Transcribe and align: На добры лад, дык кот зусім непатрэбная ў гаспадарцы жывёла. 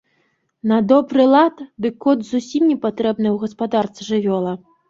На 0.71 0.79
добры 0.91 1.25
лад, 1.33 1.61
дык 1.87 1.95
кот 2.07 2.19
зусім 2.31 2.63
непатрэбная 2.73 3.31
ў 3.37 3.47
гаспадарцы 3.47 4.01
жывёла. 4.09 4.61